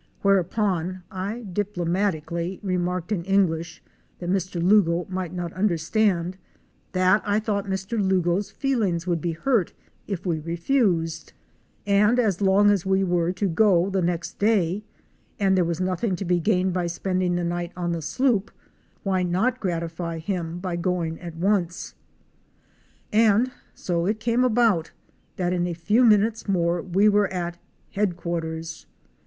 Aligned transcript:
Whereupon 0.23 1.03
I 1.11 1.43
diplomatically 1.43 2.59
remarked 2.63 3.11
in 3.11 3.23
English,— 3.23 3.83
that 4.17 4.31
Mr. 4.31 4.59
Lugo 4.59 5.05
might 5.09 5.31
not 5.31 5.53
understand,— 5.53 6.37
that 6.93 7.21
I 7.23 7.39
thought 7.39 7.67
Mr. 7.67 8.01
Lugo's 8.01 8.49
feelings 8.49 9.05
would 9.05 9.21
be 9.21 9.33
hurt 9.33 9.73
if 10.07 10.25
we 10.25 10.39
refused, 10.39 11.33
and 11.85 12.17
as 12.17 12.41
long 12.41 12.71
as 12.71 12.83
we 12.83 13.03
were 13.03 13.31
to 13.33 13.47
go 13.47 13.91
the 13.91 14.01
next 14.01 14.39
day 14.39 14.83
and 15.39 15.55
there 15.55 15.63
was 15.63 15.79
nothing 15.79 16.15
to 16.15 16.25
be 16.25 16.39
gained 16.39 16.73
by 16.73 16.87
spending 16.87 17.35
the 17.35 17.43
night 17.43 17.71
on 17.77 17.91
the 17.91 18.01
sloop, 18.01 18.49
why 19.03 19.21
not 19.21 19.59
gratify 19.59 20.17
him 20.17 20.57
by 20.57 20.75
going 20.77 21.19
at 21.19 21.35
once. 21.35 21.93
And 23.13 23.51
so 23.75 24.07
it 24.07 24.19
came 24.19 24.43
about 24.43 24.93
that 25.35 25.53
in 25.53 25.67
a 25.67 25.75
few 25.75 26.03
minutes 26.03 26.49
more 26.49 26.81
we 26.81 27.07
were 27.07 27.31
at 27.31 27.59
"Headquarters." 27.91 28.87